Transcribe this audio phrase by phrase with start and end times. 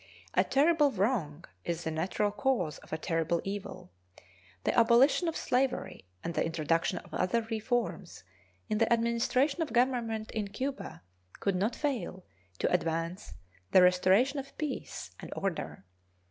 [0.33, 3.91] A terrible wrong is the natural cause of a terrible evil.
[4.63, 8.23] The abolition of slavery and the introduction of other reforms
[8.67, 11.03] in the administration of government in Cuba
[11.39, 12.25] could not fail
[12.57, 13.33] to advance
[13.73, 15.85] the restoration of peace and order.